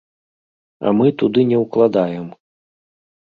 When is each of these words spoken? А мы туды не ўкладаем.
А 0.85 0.93
мы 1.01 1.11
туды 1.19 1.39
не 1.51 1.57
ўкладаем. 1.63 2.27